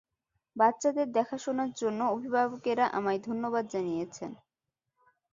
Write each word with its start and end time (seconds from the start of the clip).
বাচ্চাদের 0.55 1.07
দেখাশোনার 1.11 1.71
জন্য 1.73 1.99
অভিভাবকেরা 2.15 2.85
আমায় 2.97 3.19
ধন্যবাদ 3.27 3.65
জানিয়েছে। 3.71 4.25